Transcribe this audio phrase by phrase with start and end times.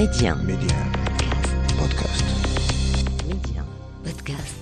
[0.00, 0.34] Média.
[0.34, 0.78] Média.
[1.78, 2.24] Podcast.
[3.28, 3.62] Média.
[4.04, 4.56] Podcast.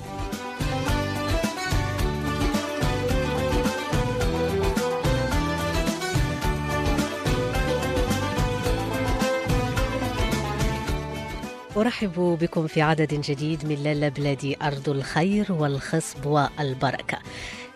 [11.77, 17.18] أرحب بكم في عدد جديد من لالا بلادي أرض الخير والخصب والبركة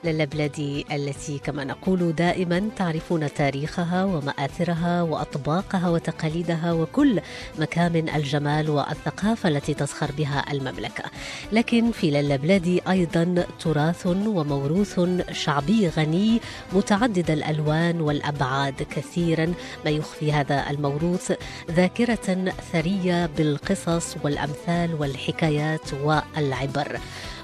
[0.05, 7.21] لالا بلادي التي كما نقول دائما تعرفون تاريخها ومآثرها وأطباقها وتقاليدها وكل
[7.59, 11.05] مكامن الجمال والثقافة التي تزخر بها المملكة.
[11.53, 15.01] لكن في لالا بلادي أيضا تراث وموروث
[15.33, 16.41] شعبي غني
[16.73, 21.33] متعدد الألوان والأبعاد كثيرا ما يخفي هذا الموروث
[21.71, 27.01] ذاكرة ثرية بالقصص والأمثال والحكايات والعبر.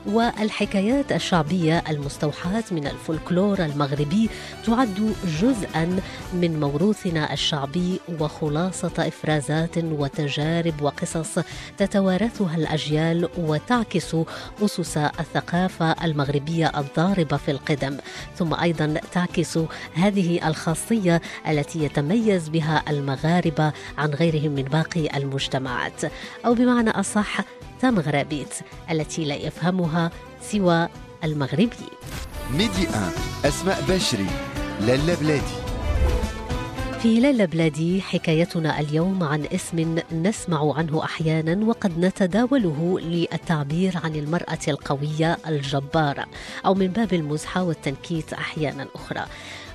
[0.06, 4.30] والحكايات الشعبية المستوحاة من الفولكلور المغربي
[4.66, 6.00] تعد جزءا
[6.34, 11.38] من موروثنا الشعبي وخلاصة إفرازات وتجارب وقصص
[11.78, 14.16] تتوارثها الأجيال وتعكس
[14.62, 17.96] أسس الثقافة المغربية الضاربة في القدم.
[18.36, 19.58] ثم أيضا تعكس
[19.94, 26.04] هذه الخاصية التي يتميز بها المغاربة عن غيرهم من باقي المجتمعات.
[26.46, 27.40] أو بمعنى أصح
[27.82, 28.54] تمغربيت
[28.90, 30.10] التي لا يفهمها
[30.42, 30.88] سوى
[31.24, 31.90] المغربي.
[32.52, 33.12] ميدي 1
[33.44, 34.26] أسماء بشري
[34.80, 35.68] لالا بلادي.
[37.02, 44.58] في ليلة بلادي حكايتنا اليوم عن اسم نسمع عنه أحيانا وقد نتداوله للتعبير عن المرأة
[44.68, 46.26] القوية الجبارة
[46.66, 49.26] أو من باب المزحة والتنكيت أحيانا أخرى.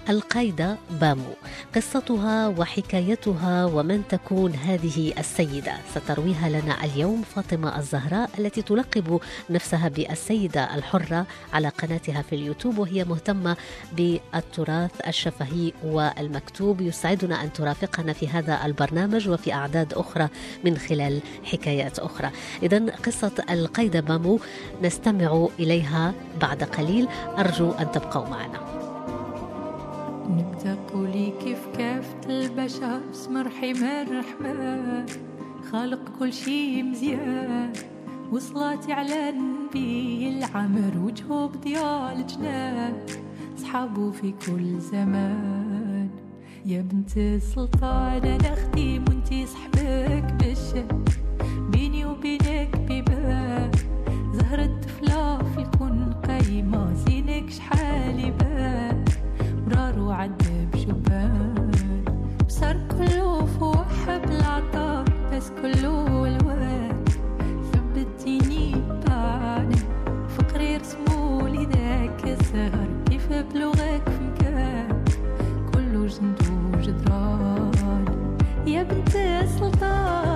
[0.10, 1.34] القايدة بامو.
[1.76, 5.74] قصتها وحكايتها ومن تكون هذه السيدة.
[5.96, 13.04] سترويها لنا اليوم فاطمة الزهراء التي تلقب نفسها بالسيدة الحرة على قناتها في اليوتيوب وهي
[13.04, 13.58] مهتمة
[13.94, 16.82] بالتراث الشفهي والمكتوب.
[16.82, 20.28] يسعدنا أن ترافقنا في هذا البرنامج وفي أعداد أخرى
[20.64, 22.32] من خلال حكايات أخرى.
[22.64, 24.40] إذا قصة القايدة بامو
[24.82, 27.08] نستمع إليها بعد قليل.
[27.38, 28.73] أرجو أن تبقوا معنا.
[30.64, 35.06] نبدا قولي كيف كافة البشر بسم رحيم الرحمن
[35.72, 37.74] خالق كل شي مزيان.
[38.32, 42.94] وصلاتي على النبي العمر وجهه بضياء الجنان
[43.58, 46.10] صحابه في كل زمان.
[46.66, 51.04] يا بنت السلطان أنا خديم وانتي صحبك بالشام
[51.72, 53.72] بيني وبينك بيبان.
[54.34, 58.43] زهرة طفلة في الكون قايمة زينك شحال يبان.
[65.62, 67.04] كله الوان
[67.74, 68.76] ثبتيني
[70.38, 73.32] فقري رسمولي ذاك الزهر كيف
[74.06, 75.04] في مكان
[76.08, 76.42] جند
[78.68, 79.10] يا بنت
[79.60, 80.33] سلطان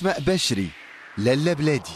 [0.00, 0.68] أسماء بشري
[1.18, 1.90] لالا بلادي.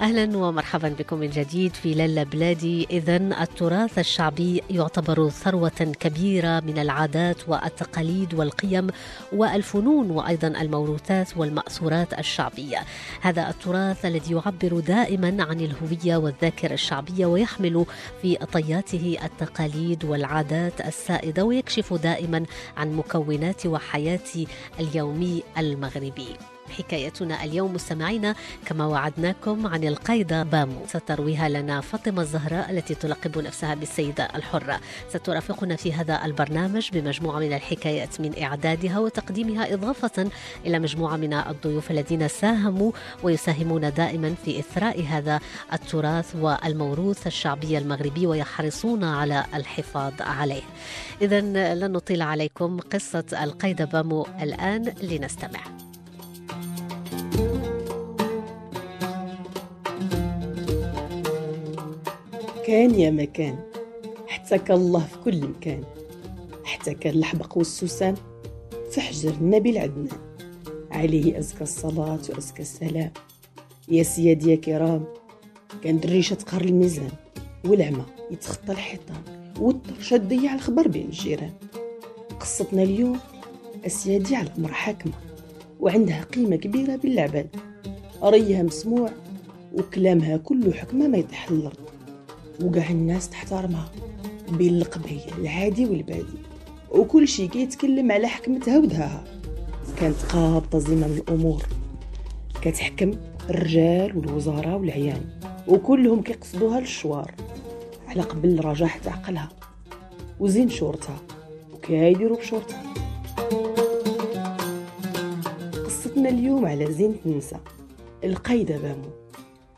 [0.00, 2.86] أهلا ومرحبا بكم من جديد في للا بلادي.
[2.90, 8.86] اذا التراث الشعبي يعتبر ثروة كبيرة من العادات والتقاليد والقيم
[9.32, 12.78] والفنون وأيضا الموروثات والمأثورات الشعبية.
[13.20, 17.86] هذا التراث الذي يعبر دائما عن الهوية والذاكرة الشعبية ويحمل
[18.22, 22.44] في طياته التقاليد والعادات السائدة ويكشف دائما
[22.76, 24.46] عن مكونات وحياة
[24.80, 26.53] اليومي المغربي.
[26.70, 28.34] حكايتنا اليوم مستمعينا
[28.66, 30.86] كما وعدناكم عن القايدة بامو.
[30.86, 34.80] سترويها لنا فاطمة الزهراء التي تلقب نفسها بالسيدة الحرة.
[35.08, 40.30] سترافقنا في هذا البرنامج بمجموعة من الحكايات من إعدادها وتقديمها إضافة
[40.66, 45.40] إلى مجموعة من الضيوف الذين ساهموا ويساهمون دائما في إثراء هذا
[45.72, 50.62] التراث والموروث الشعبي المغربي ويحرصون على الحفاظ عليه.
[51.22, 51.40] إذا
[51.74, 55.83] لن نطيل عليكم قصة القايدة بامو الآن لنستمع.
[62.74, 63.58] كان يا مكان.
[64.66, 65.84] كان الله في كل مكان.
[67.00, 68.14] كان الحبق والسوسان.
[68.90, 70.18] في حجر النبي العدنان.
[70.90, 73.10] عليه أزكى الصلاة وأزكى السلام.
[73.88, 75.04] يا سيادي يا كرام
[75.84, 77.10] كان دريشة تقهر الميزان.
[77.64, 79.22] والعمى يتخطى الحيطان.
[79.60, 81.52] والطرشة تضيع الخبر بين الجيران.
[82.40, 83.18] قصتنا اليوم
[83.86, 85.14] أسيادي على أمر حاكمة.
[85.80, 87.48] وعندها قيمة كبيرة بالعباد
[88.24, 89.10] ريها مسموع
[89.74, 91.93] وكلامها كله حكمة ما يطيح الأرض
[92.62, 93.90] وقع الناس تحترمها
[94.48, 96.38] بين القبيل العادي والبادي.
[96.90, 99.24] وكل شي كيتكلم على حكمتها ودهاها.
[99.96, 101.62] كانت قابضة زمام الأمور.
[102.62, 103.12] كتحكم
[103.50, 105.24] الرجال والوزراء والعيان.
[105.68, 107.34] وكلهم كيقصدوها للشوار.
[108.08, 109.48] على قبل رجاحة عقلها
[110.40, 111.16] وزين شورتها.
[111.74, 112.82] وكايديروا بشورتها.
[115.84, 117.60] قصتنا اليوم على زينة النساء
[118.24, 119.10] القايدة بامو.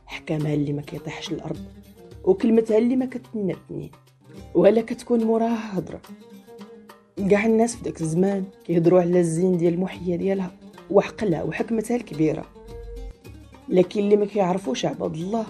[0.07, 1.65] حكامها اللي ما كيطيحش الأرض.
[2.27, 3.91] وكلمتها اللي ما كتنتني
[4.55, 6.01] ولا كتكون موراها هضرة.
[7.31, 10.51] كاع الناس في داك الزمان كيهضروا على الزين ديال المحية ديالها
[10.91, 12.45] وعقلها وحكمتها الكبيرة.
[13.69, 15.47] لكن اللي ما كيعرفوش عباد الله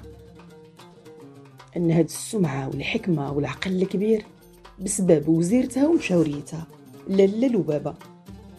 [1.77, 4.25] أن هاد السمعة والحكمة والعقل الكبير
[4.81, 6.67] بسبب وزيرتها ومشاوريتها
[7.09, 7.95] لالا لبابة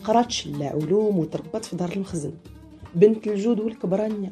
[0.03, 2.33] قرات شلا علوم وتربت في دار المخزن
[2.95, 4.31] بنت الجود والكبرانية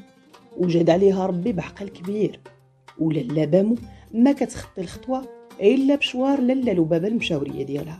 [0.57, 2.39] وجد عليها ربي بعقل كبير.
[2.99, 3.75] ولالا بامو
[4.13, 5.25] ما كتخطي الخطوة
[5.61, 7.99] إلا بشوار لالا لبابة المشاورية ديالها.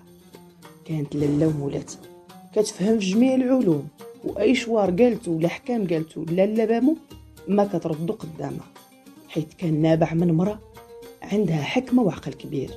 [0.85, 1.91] كانت لالا ومولات
[2.55, 3.87] كتفهم في جميع العلوم
[4.23, 6.97] وأي شوار قالتو ولا حكام قالتو لالا بامو
[7.47, 8.67] ما كتردو قدامها.
[9.29, 10.59] حيث كان نابع من مرة
[11.21, 12.69] عندها حكمة وعقل كبير.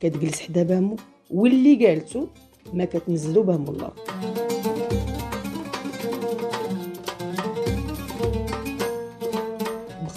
[0.00, 0.96] كتجلس حدا بامو
[1.30, 2.26] واللي قالتو
[2.72, 3.98] ما كتنزلو بامو الأرض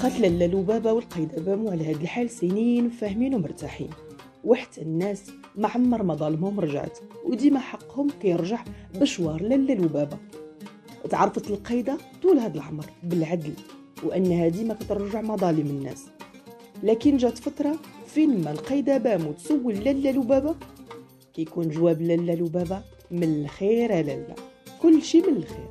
[0.09, 3.89] لبابة والقايدة بامو على هاد الحال سنين فاهمين ومرتاحين.
[4.43, 8.63] وحتى الناس ما عمر ما ظالمهم رجعت وديما حقهم كيرجع
[8.95, 10.17] بشوار لالا لبابة
[11.09, 13.53] تعرفت القايدة طول هاد العمر بالعدل
[14.03, 16.05] وأنها ديما كترجع مظالم الناس.
[16.83, 17.75] لكن جات فترة
[18.07, 20.55] فين ما القايدة بامو تسول لالا لبابة
[21.33, 22.81] كيكون جواب لالا لبابة
[23.11, 24.35] من الخير لالا
[24.81, 25.69] كل شي من الخير.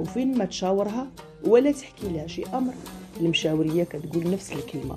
[0.00, 1.10] وفين ما تشاورها
[1.46, 2.74] ولا تحكي لها شي أمر
[3.24, 4.96] المشاورية كتقول نفس الكلمة.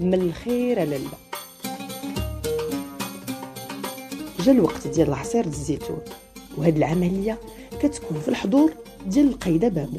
[0.00, 1.08] من الخير لالا
[4.40, 5.98] جا الوقت ديال عصير الزيتون
[6.56, 7.38] وهاد العملية
[7.80, 8.72] كتكون في الحضور
[9.06, 9.98] ديال القايدة بامو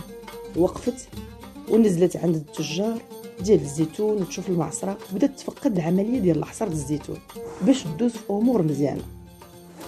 [0.56, 1.08] وقفت
[1.70, 3.02] ونزلت عند التجار
[3.40, 4.22] ديال الزيتون.
[4.22, 7.18] وتشوف المعصرة بدات تفقد العملية ديال العصير الزيتون
[7.62, 9.04] باش تدوز في أمور مزيانة.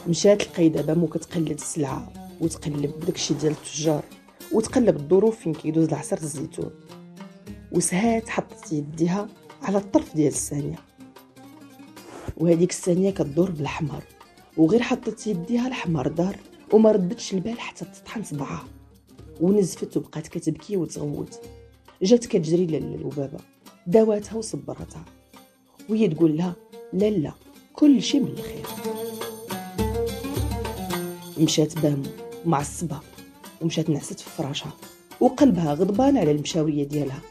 [0.07, 4.03] مشات القايدة بامو كتقلد السلعة وتقلب داكشي ديال التجار
[4.51, 6.71] وتقلب الظروف فين كيدوز العصير الزيتون.
[7.71, 9.27] وسهات حطت يديها
[9.61, 10.79] على الطرف ديال الثانية.
[12.37, 14.03] وهذيك الثانية كتدور بالحمر
[14.57, 16.37] وغير حطت يديها الحمر دار
[16.73, 18.63] وما ردتش البال حتى تطحن صبعها
[19.41, 21.39] ونزفت وبقات كتبكي وتغوت.
[22.01, 23.39] جات كتجري الوبابة
[23.87, 25.05] داواتها وصبرتها.
[25.89, 26.55] وهي تقول لها
[26.93, 27.31] لا لا
[27.73, 28.65] كل شي من الخير.
[31.39, 32.03] مشات بامو
[32.45, 32.99] معصبة.
[33.61, 34.71] ومشات نعست في فراشها.
[35.19, 37.21] وقلبها غضبان على المشاورية ديالها.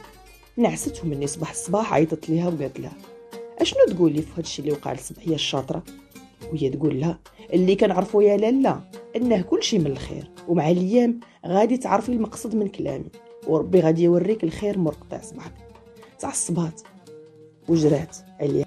[0.57, 2.93] نعست ومني صباح الصباح عيطت ليها وقالت لها
[3.59, 5.83] أشنو تقولي في هادشي اللي وقع لصبحية الشاطرة؟
[6.53, 7.19] وهي تقول لها
[7.53, 8.81] اللي كنعرفو يا لالا
[9.17, 13.11] أنه كل شي من الخير ومع الأيام غادي تعرفي المقصد من كلامي
[13.47, 15.53] وربي غادي يوريك الخير مرقطع صباحك
[16.19, 16.81] تعصبات
[17.69, 18.67] وجرات عليها.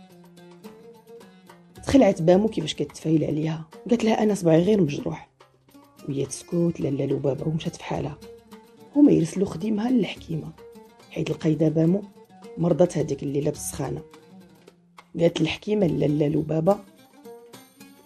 [1.83, 3.65] تخلعت بامو كيفاش كتفايل عليها.
[3.89, 5.29] قالت لها أنا صبعي غير مجروح.
[6.09, 8.17] وهي تسكت لالا لبابة ومشات في حالها.
[8.95, 10.51] هما يرسلوا خديمها للحكيمة.
[11.09, 12.03] حيت القايدة بامو
[12.57, 14.01] مرضت هذيك الليلة بالسخانة
[15.19, 16.79] قالت الحكيمة لالا لبابة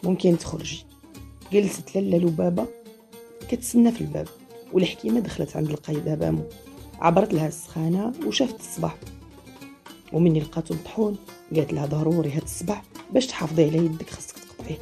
[0.03, 0.85] ممكن تخرجي.
[1.51, 2.67] جلست لالا لبابة
[3.49, 4.27] كتسنى في الباب.
[4.73, 6.43] والحكيمة دخلت عند القايدة بامو
[6.99, 8.97] عبرت لها السخانة وشافت الصباح.
[10.13, 11.17] ومني لقاتو مطحون
[11.55, 12.83] قالت لها ضروري هاد الصباح
[13.13, 14.77] باش تحافظي على يدك خاصك تقطعيه.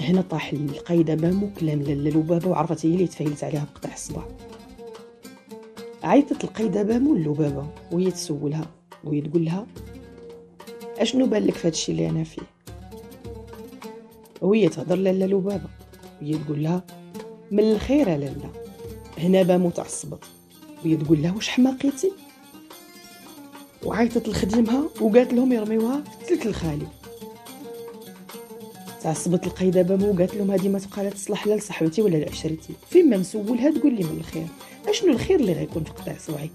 [0.00, 4.24] هنا طاح القايدة بامو كلام لالا لبابة وعرفت هي اللي تفايلت عليها بقطع الصباح.
[6.02, 8.66] عيطت القايدة بامو للبابة وهي تسولها
[9.04, 9.66] وهي تقول لها
[10.98, 12.42] أشنو بان لك في هادشي اللي أنا فيه؟
[14.42, 15.68] وهي تهضر لالا لبابة
[16.22, 16.82] وهي تقول لها
[17.50, 18.50] من الخير لالا
[19.18, 20.24] هنا بامو تعصبت
[20.84, 22.12] وهي تقول لها واش حماقيتي؟
[23.84, 26.86] وعيطت لخديمها وقالت لهم يرميوها في التلك الخالي
[29.02, 33.10] تعصبت القايدة بامو وقالت لهم هذه ما تبقى لا تصلح لا لصاحبتي ولا لعشرتي فين
[33.10, 34.46] ما نسولها تقول لي من الخير.
[34.90, 36.50] أشنو الخير اللي غيكون في قطع صبعي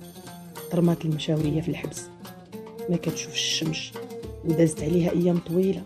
[0.74, 2.04] رمات المشاورية في الحبس.
[2.90, 3.92] ما كتشوفش الشمس
[4.46, 5.84] ودازت عليها أيام طويلة.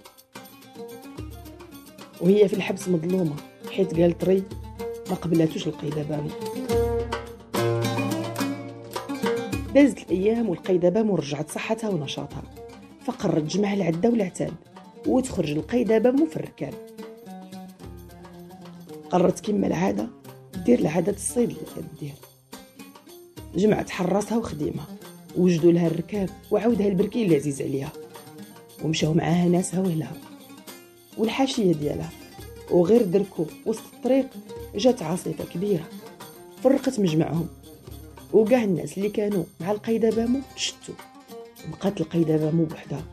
[2.21, 3.35] وهي في الحبس مظلومة
[3.71, 4.43] حيت قالت ري
[5.09, 6.29] ما قبلاتوش القايدة بامو
[9.73, 12.43] دازت الأيام والقايدة بامو رجعت صحتها ونشاطها.
[13.05, 14.53] فقررت تجمع العدة والعتاد
[15.07, 15.49] وتخرج
[16.25, 16.73] في الركاب
[19.09, 20.07] قررت كما العادة
[20.65, 22.13] دير العادة الصيد اللي كدير.
[23.57, 24.87] جمعت حراسها وخديمها
[25.37, 27.91] وجدوا لها الركاب وعاودها البركي اللي عزيز عليها
[28.83, 30.13] ومشاو معاها ناسها وهلها.
[31.17, 32.09] والحاشية ديالها
[32.71, 34.27] وغير دركو وسط الطريق
[34.75, 35.83] جات عاصفة كبيرة
[36.63, 37.47] فرقت مجمعهم
[38.33, 40.95] وكاع الناس اللي كانوا مع القايدة بامو تشتوا
[41.71, 43.03] بقات القايدة بامو بوحدها.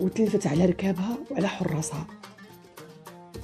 [0.00, 2.06] وتلفت على ركابها وعلى حراسها.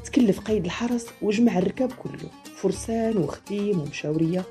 [0.04, 4.44] تكلف قيد الحرس وجمع الركاب كله فرسان وختيم ومشاورية.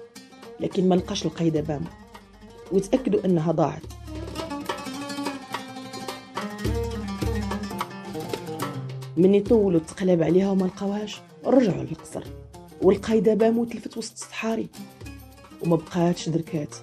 [0.62, 1.88] لكن ما لقاش القايدة بامو
[2.72, 3.82] وتأكدوا أنها ضاعت.
[9.18, 12.24] من يطولوا تقلب عليها وما لقاوهاش رجعوا للقصر.
[12.82, 14.70] والقايدة بامو تلفت وسط الصحاري.
[15.62, 16.76] وما بقاتش دركات.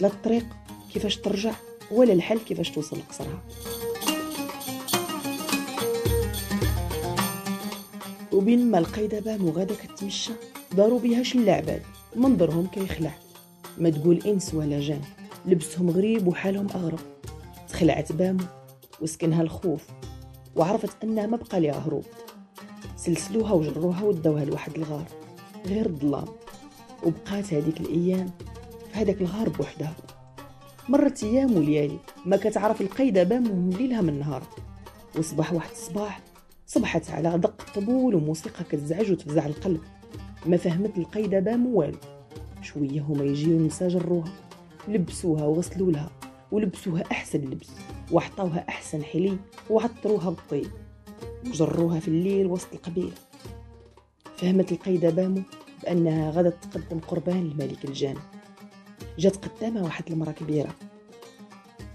[0.00, 0.46] لا الطريق
[0.92, 1.52] كيفاش ترجع
[1.90, 3.42] ولا الحل كيفاش توصل لقصرها.
[8.32, 10.32] وبين ما القايدة بامو غادا كتمشى
[10.72, 11.82] داروا بها شلة عباد
[12.16, 13.12] منظرهم كيخلع.
[13.78, 15.00] ما تقول إنس ولا جان
[15.46, 16.98] لبسهم غريب وحالهم اغرب
[17.68, 18.44] تخلعت بامو
[19.00, 19.84] وسكنها الخوف
[20.56, 22.04] وعرفت أنها ما بقى ليها هروب.
[22.96, 25.04] سلسلوها وجروها ودوها لواحد الغار
[25.66, 26.28] غير الظلام
[27.04, 28.30] وبقات هذيك الأيام
[28.92, 29.94] في هذاك الغار بوحدها.
[30.88, 34.42] مرت أيام وليالي ما كتعرف القيدة بامو من ليلها من نهار.
[35.18, 36.20] وصبح واحد الصباح
[36.66, 39.80] صبحت على دق الطبول وموسيقى كتزعج وتفزع القلب.
[40.46, 41.98] ما فهمت القيدة بامو والو
[42.62, 44.32] شوية هما يجيو نساجروها
[44.88, 46.10] لبسوها وغسلوا لها
[46.52, 47.70] ولبسوها أحسن لبس.
[48.12, 49.36] وعطاوها أحسن حلي.
[49.70, 50.70] وعطروها بالطيب
[51.46, 53.12] وجروها في الليل وسط القبيلة.
[54.36, 55.42] فهمت القيدة بامو
[55.82, 58.16] بأنها غدا تقدم قربان لملك الجان.
[59.18, 60.74] جات قدامها واحد المرأة كبيرة.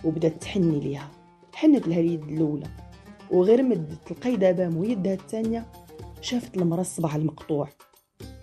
[0.03, 1.12] وبدات تحني ليها.
[1.53, 2.67] حنت لها اليد الأولى.
[3.31, 5.65] وغير مدت القيدة بامو يدها الثانية
[6.22, 7.67] شافت المرأة الصبع المقطوع.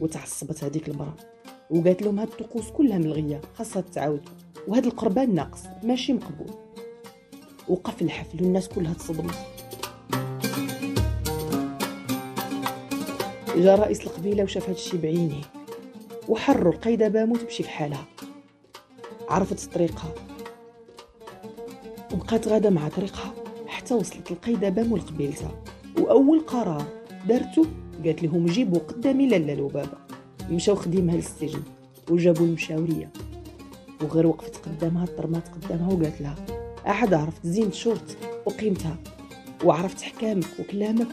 [0.01, 1.15] وتعصبت هذيك المرأة.
[1.71, 4.29] وقالت لهم هاد الطقوس كلها ملغية خاصها تعاود
[4.69, 6.51] وهذا القربان ناقص ماشي مقبول.
[7.69, 9.35] وقف الحفل والناس كلها تصدمت
[13.57, 15.43] جا رئيس القبيلة وشاف هادشي بعينيه
[16.29, 18.05] وحروا القيده بامو تمشي في حالها
[19.29, 20.15] عرفت طريقها.
[22.15, 23.35] وبقات غادة مع طريقها
[23.67, 25.63] حتى وصلت القيده بامو لقبيلتها.
[26.01, 26.85] وأول قرار
[27.27, 27.65] دارتو؟
[28.05, 29.99] قالت لهم جيبوا قدامي لالا لبابه
[30.51, 31.63] مشاو خديمها للسجن
[32.11, 33.11] وجابوا المشاورية.
[34.03, 36.35] وغير وقفت قدامها طرمات قدامها وقالت لها
[36.87, 38.97] أحد عرفت زينة شرطك وقيمتها
[39.65, 41.09] وعرفت حكامك وكلامك؟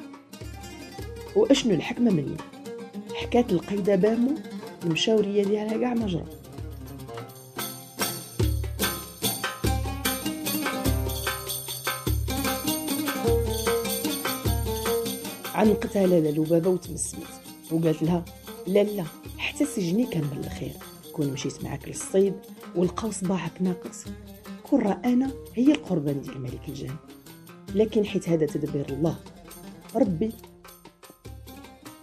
[1.35, 2.37] وأشنو الحكمة مني؟
[3.15, 4.31] حكات القيدة بامو
[4.85, 6.25] المشاورية ديالها قاع ما جرى
[15.55, 17.27] عنقتها لالا لبابة وتمسمت
[17.71, 18.25] وقالت لها
[18.67, 19.03] لا لا
[19.37, 20.71] حتى سجني كان بالخير
[21.13, 22.33] كون مشيت معاك للصيد
[22.75, 24.03] ولقاو صباحك ناقص.
[24.63, 26.95] كون راه أنا هي القربان ديال الملك الجان
[27.75, 29.15] لكن حيت هذا تدبير الله
[29.95, 30.31] ربي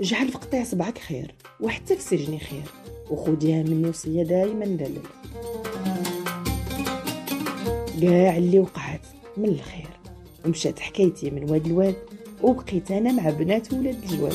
[0.00, 2.64] جعل في قطيع صبعك خير وحتى في سجني خير.
[3.10, 5.02] وخديها مني وصية دايما دلل
[8.00, 9.00] كاع اللي وقعت
[9.36, 9.88] من الخير.
[10.46, 11.94] ومشات حكايتي من واد الواد
[12.42, 14.32] وبقيت أنا مع بنات ولاد الجواد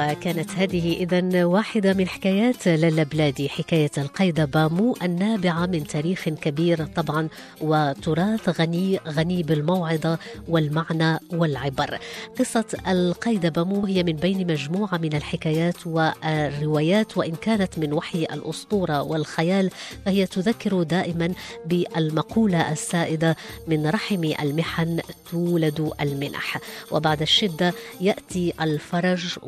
[0.00, 6.86] وكانت هذه إذا واحدة من حكايات لالا بلادي حكاية القيد بامو النابعة من تاريخ كبير
[6.86, 7.28] طبعا
[7.60, 11.98] وتراث غني غني بالموعظة والمعنى والعبر.
[12.38, 19.02] قصة القيد بامو هي من بين مجموعة من الحكايات والروايات وإن كانت من وحي الأسطورة
[19.02, 19.70] والخيال
[20.04, 21.32] فهي تذكر دائما
[21.66, 23.36] بالمقولة السائدة
[23.68, 26.58] من رحم المحن تولد المنح.
[26.90, 29.38] وبعد الشدة يأتي الفرج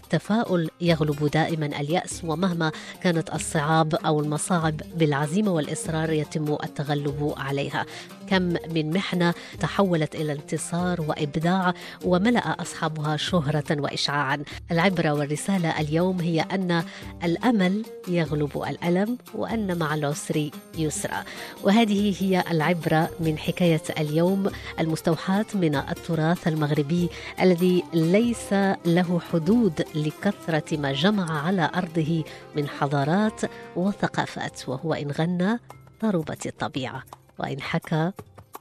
[0.00, 7.86] والتفاؤل يغلب دائما اليأس ومهما كانت الصعاب أو المصاعب بالعزيمة والإصرار يتم التغلب عليها.
[8.30, 8.42] كم
[8.74, 14.42] من محنة تحولت إلى انتصار وإبداع وملأ أصحابها شهرة وإشعاعا.
[14.70, 16.84] العبرة والرسالة اليوم هي أن
[17.24, 21.24] الأمل يغلب الألم وأن مع العسر يسرا
[21.62, 27.08] وهذه هي العبرة من حكاية اليوم المستوحاة من التراث المغربي
[27.40, 28.52] الذي ليس
[28.86, 32.24] له حدود لكثرة ما جمع على أرضه
[32.56, 33.40] من حضارات
[33.76, 35.60] وثقافات وهو إن غنى
[36.02, 37.02] ضربت الطبيعة
[37.38, 38.12] وإن حكى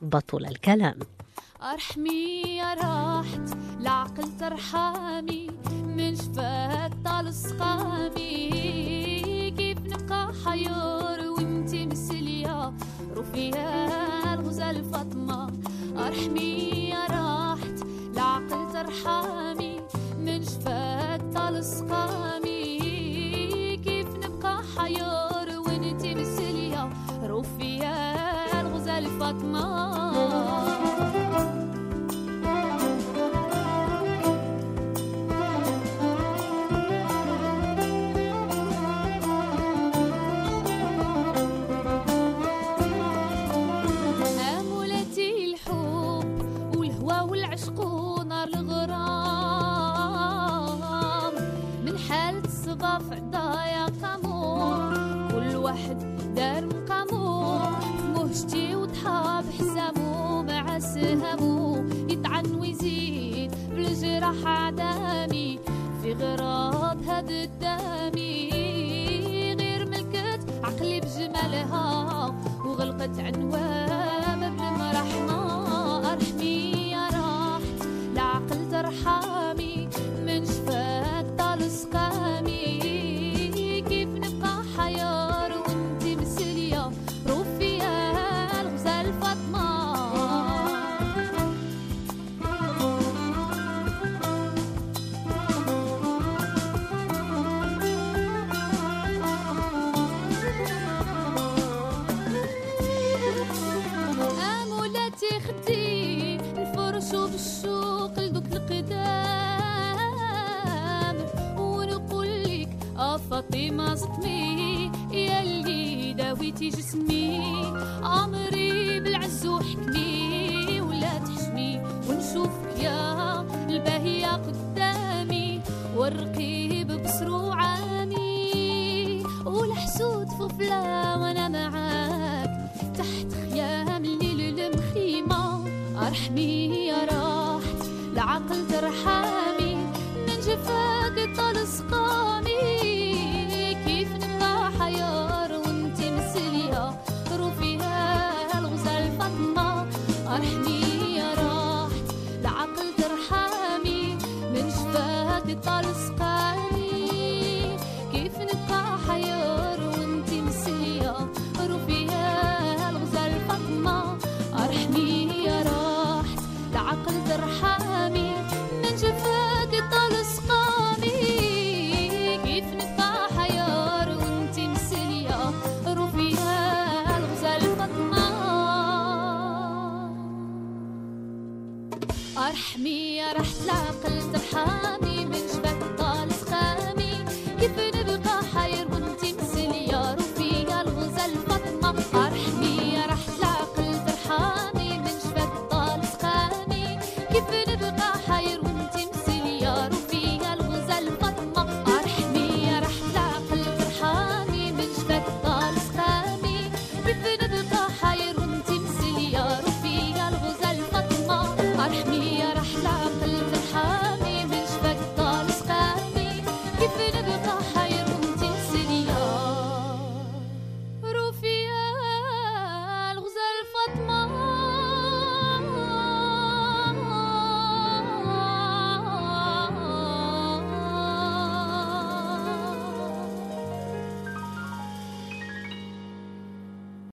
[0.01, 0.99] بطل الكلام.
[1.61, 7.33] أرحمي يا راحت العقل ترحمي من شفاك طال
[9.57, 12.73] كيف نبقى حيار وانتي مسلية
[13.15, 15.51] رفيا الغزال فاطمة.
[15.97, 19.48] أرحمي يا راحت العقل ترحمي.
[21.89, 22.29] طال